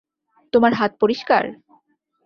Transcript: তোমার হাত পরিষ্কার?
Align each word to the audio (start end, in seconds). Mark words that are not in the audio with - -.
তোমার 0.53 0.71
হাত 0.73 0.91
পরিষ্কার? 1.01 1.43